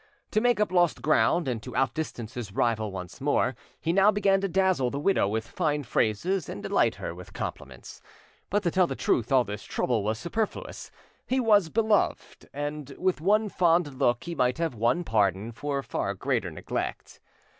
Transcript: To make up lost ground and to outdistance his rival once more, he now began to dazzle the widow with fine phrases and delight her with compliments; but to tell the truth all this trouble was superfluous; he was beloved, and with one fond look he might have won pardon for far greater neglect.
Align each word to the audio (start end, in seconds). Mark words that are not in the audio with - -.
To 0.31 0.41
make 0.41 0.59
up 0.59 0.71
lost 0.71 1.03
ground 1.03 1.47
and 1.47 1.61
to 1.61 1.75
outdistance 1.75 2.33
his 2.33 2.51
rival 2.53 2.91
once 2.91 3.21
more, 3.21 3.53
he 3.79 3.93
now 3.93 4.09
began 4.09 4.41
to 4.41 4.47
dazzle 4.47 4.89
the 4.89 4.99
widow 4.99 5.27
with 5.27 5.45
fine 5.47 5.83
phrases 5.83 6.49
and 6.49 6.63
delight 6.63 6.95
her 6.95 7.13
with 7.13 7.33
compliments; 7.33 8.01
but 8.49 8.63
to 8.63 8.71
tell 8.71 8.87
the 8.87 8.95
truth 8.95 9.31
all 9.31 9.43
this 9.43 9.63
trouble 9.63 10.03
was 10.03 10.17
superfluous; 10.17 10.89
he 11.27 11.39
was 11.39 11.69
beloved, 11.69 12.49
and 12.51 12.95
with 12.97 13.21
one 13.21 13.47
fond 13.47 13.99
look 13.99 14.23
he 14.23 14.33
might 14.33 14.57
have 14.57 14.73
won 14.73 15.03
pardon 15.03 15.51
for 15.51 15.83
far 15.83 16.15
greater 16.15 16.49
neglect. 16.49 17.19